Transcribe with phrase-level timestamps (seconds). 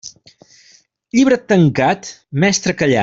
[1.17, 2.11] Llibre tancat,
[2.45, 2.99] mestre callat.